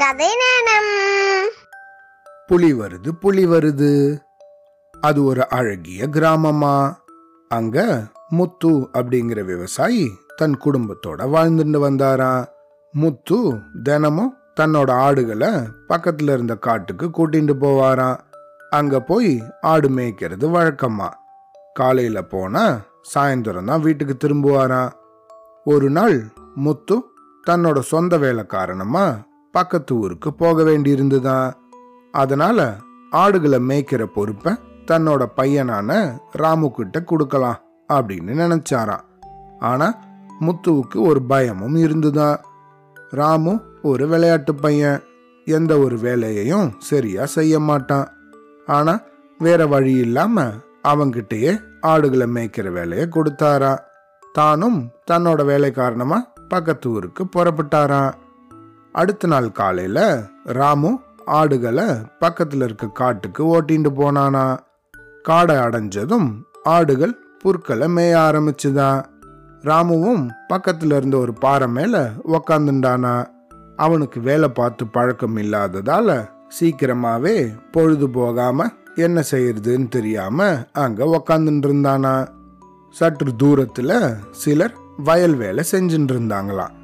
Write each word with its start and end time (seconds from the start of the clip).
கதை 0.00 0.26
நேரம் 0.26 0.90
புலி 2.46 2.74
வருது 2.74 3.10
புலி 3.20 3.46
வருது. 3.46 4.18
அது 5.00 5.24
ஒரு 5.24 5.48
அழகிய 5.48 6.08
கிராமமா? 6.08 6.92
அங்க 7.48 8.02
முத்து 8.28 8.68
அப்படிங்கிற 8.68 9.44
விவசாயி 9.44 10.10
தன் 10.36 10.56
குடும்பத்தோட 10.64 11.26
வாழ்ந்துட்டு 11.34 11.78
வந்தாராம். 11.86 12.44
முத்து 12.92 13.54
தினமும் 13.82 14.36
தன்னோட 14.60 14.90
ஆடுகளை 14.90 15.48
பக்கத்துல 15.88 16.32
இருந்த 16.32 16.56
காட்டுக்கு 16.56 17.06
கூட்டிட்டு 17.06 17.54
போவாராம். 17.60 18.18
அங்க 18.70 19.00
போய் 19.00 19.42
ஆடு 19.60 19.88
மேய்க்கிறது 19.88 20.48
வழக்கமா. 20.56 21.08
காலையில 21.74 22.22
போனா 22.22 22.80
சாயந்தரம் 23.14 23.64
தான் 23.64 23.80
வீட்டுக்கு 23.80 24.28
திரும்புவாராம். 24.28 24.90
ஒரு 25.64 25.90
நாள் 25.90 26.24
முத்து 26.54 27.04
தன்னோட 27.50 27.78
சொந்த 27.78 28.18
வேலை 28.18 28.46
காரணமா 28.46 29.28
பக்கத்து 29.52 29.94
ஊருக்கு 29.94 30.34
போக 30.34 30.62
வேண்டியிருந்துதான் 30.62 31.52
அதனால 32.12 32.76
ஆடுகளை 33.10 33.58
மேய்க்கிற 33.58 34.04
பொறுப்பை 34.04 34.52
தன்னோட 34.86 35.26
பையனான 35.36 36.18
ராமு 36.32 36.70
கிட்ட 36.70 37.02
கொடுக்கலாம் 37.02 37.58
அப்படின்னு 37.92 38.32
நினைச்சாராம். 38.42 39.04
ஆனா 39.58 39.98
முத்துவுக்கு 40.40 40.96
ஒரு 40.96 41.22
பயமும் 41.22 41.76
இருந்துதான் 41.76 42.40
ராமு 43.10 43.60
ஒரு 43.82 44.08
விளையாட்டு 44.08 44.54
பையன். 44.54 45.02
எந்த 45.44 45.78
ஒரு 45.78 45.98
வேலையையும் 45.98 46.72
சரியா 46.78 47.26
செய்ய 47.26 47.60
மாட்டான். 47.60 48.08
ஆனா 48.66 49.00
வேற 49.38 49.66
வழி 49.66 49.92
இல்லாம 49.92 50.50
அவங்கிட்டயே 50.88 51.60
ஆடுகளை 51.80 52.26
மேய்க்கிற 52.26 52.72
வேலையை 52.72 53.06
கொடுத்தாரான் 53.06 53.78
தானும் 54.32 54.90
தன்னோட 55.10 55.44
வேலை 55.44 55.70
காரணமா 55.70 56.32
பக்கத்து 56.48 56.90
ஊருக்கு 56.90 57.24
புறப்பட்டாரான் 57.36 58.12
அடுத்த 58.92 59.28
நாள் 59.28 59.52
காலையில 59.52 60.22
ராமு 60.44 60.98
ஆடுகளை 61.26 61.84
பக்கத்துல 62.20 62.64
இருக்க 62.64 62.86
காட்டுக்கு 62.86 63.42
ஓட்டிட்டு 63.44 63.90
போனானா. 63.96 64.58
காடை 65.28 65.56
அடைஞ்சதும் 65.56 66.28
ஆடுகள் 66.64 67.14
புற்களை 67.38 67.88
மேய 67.88 68.14
ஆரம்பிச்சுதான் 68.18 69.04
ராமுவும் 69.62 70.28
பக்கத்துல 70.48 70.96
இருந்த 70.96 71.16
ஒரு 71.16 71.34
பாறை 71.34 71.68
மேல 71.68 72.10
உக்காந்துண்டானா. 72.26 73.14
அவனுக்கு 73.76 74.20
வேலை 74.20 74.48
பார்த்து 74.48 74.86
பழக்கம் 74.86 75.36
இல்லாததால 75.36 76.28
சீக்கிரமாவே 76.60 77.36
பொழுது 77.70 78.10
போகாம 78.10 78.68
என்ன 78.94 79.22
செய்யறதுன்னு 79.30 79.88
தெரியாம 79.88 80.56
அங்க 80.72 81.04
உக்காந்துட்டு 81.04 81.66
இருந்தானா 81.68 82.28
சற்று 82.90 83.32
தூரத்துல 83.42 84.16
சிலர் 84.30 84.74
வயல் 84.96 85.34
வேலை 85.34 85.64
செஞ்சுட்டு 85.72 86.14
இருந்தாங்களாம் 86.14 86.74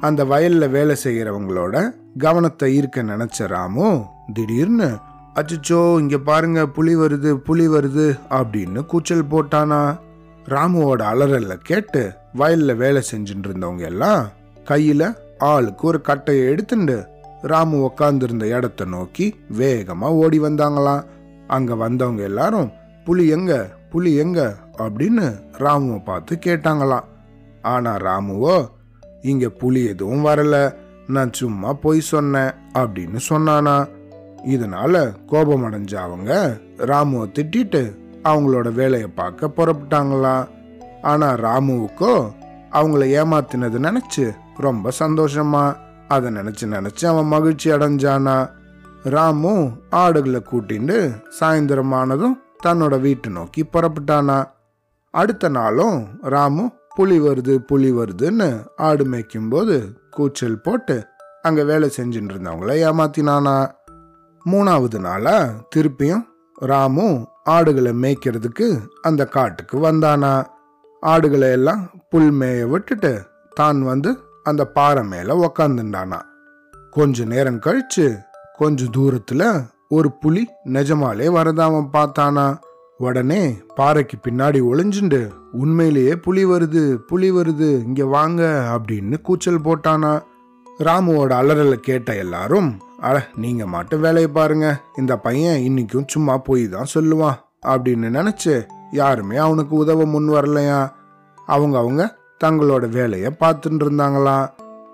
அந்த 0.00 0.24
வயல்ல 0.24 0.70
வேலை 0.70 0.96
செய்கிறவங்களோட 1.04 1.94
கவனத்தை 2.18 2.80
ஈர்க்க 2.80 2.96
நினைச்ச 2.96 3.46
ராமு 3.46 4.04
திடீர்னு 4.32 4.96
அச்சோ 5.34 5.98
இங்க 5.98 6.18
பாருங்க 6.18 6.66
புலி 6.66 6.96
வருது 6.96 7.34
புலி 7.34 7.68
வருது 7.68 8.18
அப்படின்னு 8.30 8.86
கூச்சல் 8.86 9.24
போட்டானா. 9.24 9.98
ராமுவோட 10.46 11.02
அலறல்ல 11.02 11.54
கேட்டு 11.54 12.12
வயல்ல 12.34 12.76
வேலை 12.76 13.02
செஞ்சுட்டு 13.12 13.46
இருந்தவங்க 13.46 13.80
எல்லாம் 13.80 14.28
கையில 14.64 15.16
ஆளுக்கு 15.38 15.86
ஒரு 15.86 16.00
கட்டையை 16.00 16.54
எடுத்துண்டு 16.54 17.06
ராமு 17.42 17.92
உக்காந்துருந்த 17.92 18.44
இடத்த 18.44 18.84
நோக்கி 18.84 19.40
வேகமா 19.58 20.04
ஓடி 20.04 20.40
வந்தாங்களாம். 20.40 21.04
அங்க 21.46 21.74
வந்தவங்க 21.74 22.22
எல்லாரும் 22.22 22.70
புலி 23.04 23.28
எங்க 23.28 23.68
புலி 23.90 24.14
எங்க? 24.14 24.54
அப்படின்னு 24.78 25.40
ராமுவை 25.58 26.04
பார்த்து 26.04 26.38
கேட்டாங்களாம். 26.46 27.04
ஆனா 27.62 27.96
ராமுவோ 27.96 28.68
இங்க 29.26 29.48
புலி 29.48 29.84
எதுவும் 29.84 30.24
வரல. 30.24 30.74
நான் 31.06 31.32
சும்மா 31.32 31.72
பொய் 31.72 32.00
சொன்னேன் 32.00 32.50
அப்படின்னு 32.74 33.18
சொன்னானா. 33.28 33.76
இதனால 34.46 35.12
கோபம் 35.26 35.64
அடைஞ்ச 35.64 35.94
அவங்க 35.94 36.58
ராமுவை 36.76 37.26
திட்டிட்டு 37.32 37.82
அவங்களோட 38.24 38.72
வேலையை 38.72 39.08
பார்க்க 39.08 39.50
புறப்பட்டாங்களாம் 39.56 40.48
ஆனா 41.02 41.32
ராமுவுக்கோ 41.32 42.14
அவங்கள 42.72 43.04
ஏமாத்தினது 43.18 43.78
நினைச்சு 43.86 44.34
ரொம்ப 44.56 44.90
சந்தோஷமா 44.98 45.76
அதை 46.08 46.30
நினைச்சு 46.34 46.64
நினைச்சு 46.64 47.06
அவன் 47.06 47.26
மகிழ்ச்சி 47.26 47.70
அடைஞ்சானா. 47.70 48.36
ராமு 49.04 49.70
ஆடுகளை 49.90 50.42
கூட்டிண்டு 50.50 51.22
சாயந்தரமானதும் 51.40 52.36
தன்னோட 52.66 53.00
வீட்டு 53.00 53.30
நோக்கி 53.30 53.64
புறப்பட்டானா. 53.64 54.38
அடுத்த 55.10 55.48
நாளும் 55.48 56.06
ராமு 56.22 56.64
புலி 56.96 57.16
வருது 57.20 57.54
புலி 57.68 57.92
வருதுன்னு 57.92 58.48
ஆடு 58.76 59.04
மேய்க்கும்போது 59.04 59.74
கூச்சல் 60.10 60.60
போட்டு 60.60 60.96
அங்கே 61.42 61.62
வேலை 61.62 61.88
செஞ்சுட்டு 61.96 62.32
இருந்தவங்கள 62.32 62.70
ஏமாத்தினானா. 62.86 63.56
மூணாவது 64.46 64.98
நாளாக 64.98 65.64
திருப்பியும் 65.74 66.24
ராமு 66.54 67.06
ஆடுகளை 67.44 67.92
மேய்க்கிறதுக்கு 68.02 68.66
அந்த 69.02 69.22
காட்டுக்கு 69.26 69.76
வந்தானா. 69.78 70.32
ஆடுகளை 71.02 71.50
எல்லாம் 71.50 71.82
புல் 72.10 72.32
மேய 72.32 72.68
விட்டுட்டு 72.68 73.12
தான் 73.54 73.82
வந்து 73.82 74.10
அந்த 74.42 74.64
பாறை 74.66 75.04
மேலே 75.04 75.34
உக்காந்துண்டானா. 75.46 76.20
கொஞ்ச 76.90 77.24
நேரம் 77.24 77.62
கழிச்சு 77.66 78.06
கொஞ்ச 78.52 78.84
தூரத்தில் 78.90 79.48
ஒரு 79.88 80.10
புலி 80.20 80.44
நிஜமாலே 80.72 81.28
வரத 81.30 81.60
அவன் 81.64 81.90
பார்த்தானா. 81.92 82.46
உடனே 82.98 83.58
பாறைக்கு 83.74 84.16
பின்னாடி 84.22 84.60
ஒளிஞ்சுண்டு 84.60 85.30
உண்மையிலேயே 85.52 86.16
புலி 86.16 86.44
வருது 86.44 86.94
புலி 86.94 87.32
வருது 87.32 87.82
இங்க 87.84 88.04
வாங்க 88.04 88.42
அப்படின்னு 88.74 89.20
கூச்சல் 89.20 89.60
போட்டானா. 89.60 90.22
ராமுவோட 90.78 91.32
அலறலை 91.40 91.72
கேட்ட 91.72 92.14
எல்லாரும் 92.16 92.78
அட 93.00 93.28
நீங்க 93.36 93.66
மட்டும் 93.66 94.00
வேலையை 94.00 94.30
பாருங்க 94.30 94.80
இந்த 94.96 95.16
பையன் 95.16 95.60
இன்னைக்கும் 95.60 96.06
சும்மா 96.06 96.38
போய் 96.38 96.68
தான் 96.68 96.92
சொல்லுவான் 96.94 97.38
அப்படின்னு 97.66 98.08
நினைச்சு 98.18 98.66
யாருமே 98.92 99.36
அவனுக்கு 99.36 99.76
உதவ 99.76 100.06
முன் 100.06 100.28
வரலையா. 100.30 100.80
அவங்க 101.46 101.78
அவங்க 101.78 102.16
தங்களோட 102.44 102.88
வேலையை 102.88 103.30
பார்த்துட்டு 103.40 103.84
இருந்தாங்களாம். 103.84 104.48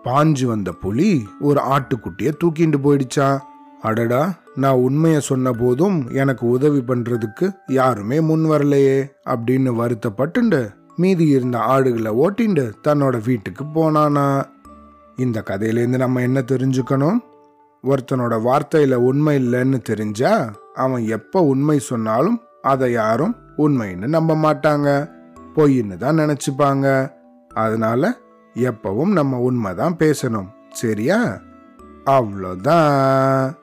பாஞ்சு 0.04 0.44
வந்த 0.44 0.72
புலி 0.72 1.26
ஒரு 1.40 1.60
ஆட்டுக்குட்டியை 1.60 2.32
தூக்கிண்டு 2.44 2.78
போயிடுச்சான் 2.84 3.38
அடடா 3.82 4.32
நான் 4.54 4.74
உண்மையை 4.74 5.20
சொன்ன 5.20 5.52
போதும் 5.52 6.08
எனக்கு 6.10 6.46
உதவி 6.46 6.78
பண்றதுக்கு 6.78 7.52
யாருமே 7.66 8.20
முன் 8.20 8.44
வரலையே 8.44 9.10
அப்படின்னு 9.26 9.72
வருத்தப்பட்டுண்டு. 9.72 10.74
மீதி 10.96 11.28
இருந்த 11.28 11.58
ஆடுகளை 11.58 12.12
ஓட்டிண்டு 12.12 12.72
தன்னோட 12.84 13.24
வீட்டுக்கு 13.24 13.64
போனானா. 13.64 14.44
இந்த 15.16 15.42
கதையிலேருந்து 15.46 15.96
நம்ம 15.96 16.20
என்ன 16.20 16.40
தெரிஞ்சுக்கணும்? 16.40 17.18
ஒருத்தனோட 17.84 18.40
வார்த்தையில 18.44 18.94
உண்மை 18.94 19.46
இல்லைன்னு 19.46 19.82
தெரிஞ்சா 19.82 20.52
அவன் 20.74 21.06
எப்ப 21.06 21.40
உண்மை 21.40 21.78
சொன்னாலும் 21.78 22.40
அதை 22.62 22.92
யாரும் 22.92 23.36
உண்மைன்னு 23.58 24.06
நம்ப 24.06 24.34
மாட்டாங்க. 24.34 25.10
பொய்ன்னு 25.54 25.96
தான் 25.96 26.18
நினைச்சுப்பாங்க. 26.18 27.12
அதனால 27.54 28.18
எப்பவும் 28.54 29.12
நம்ம 29.12 29.38
உண்மை 29.38 29.74
தான் 29.74 29.96
பேசணும். 29.98 30.48
சரியா? 30.70 31.40
அவ்வளோதான். 32.06 33.60